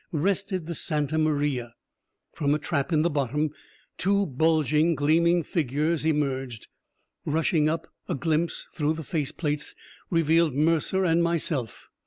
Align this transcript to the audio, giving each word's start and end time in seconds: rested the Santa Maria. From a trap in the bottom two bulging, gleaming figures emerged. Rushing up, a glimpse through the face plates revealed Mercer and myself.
rested 0.13 0.65
the 0.65 0.73
Santa 0.73 1.19
Maria. 1.19 1.75
From 2.33 2.55
a 2.55 2.57
trap 2.57 2.91
in 2.91 3.03
the 3.03 3.09
bottom 3.11 3.51
two 3.99 4.25
bulging, 4.25 4.95
gleaming 4.95 5.43
figures 5.43 6.05
emerged. 6.05 6.65
Rushing 7.23 7.69
up, 7.69 7.85
a 8.07 8.15
glimpse 8.15 8.67
through 8.73 8.95
the 8.95 9.03
face 9.03 9.31
plates 9.31 9.75
revealed 10.09 10.55
Mercer 10.55 11.05
and 11.05 11.21
myself. 11.21 11.87